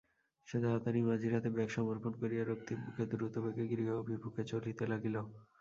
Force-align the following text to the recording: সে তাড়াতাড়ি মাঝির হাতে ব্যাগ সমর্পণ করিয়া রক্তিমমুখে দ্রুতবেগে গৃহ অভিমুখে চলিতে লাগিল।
সে 0.47 0.57
তাড়াতাড়ি 0.63 0.99
মাঝির 1.07 1.33
হাতে 1.35 1.49
ব্যাগ 1.55 1.69
সমর্পণ 1.69 2.13
করিয়া 2.21 2.43
রক্তিমমুখে 2.45 3.03
দ্রুতবেগে 3.11 3.65
গৃহ 3.71 3.89
অভিমুখে 4.01 4.43
চলিতে 4.51 4.83
লাগিল। 4.91 5.15